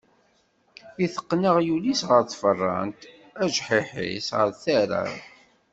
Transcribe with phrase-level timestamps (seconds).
[1.03, 3.01] Iteqqen aɣyul-is ɣer tfeṛṛant,
[3.43, 5.03] ajḥiḥ-is ɣer tara.